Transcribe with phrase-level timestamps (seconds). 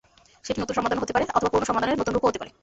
[0.45, 2.51] সেটি নতুন সমাধানও হতে পারে অথবা পুরোনো সমাধানের নতুন রূপও হতে পারে।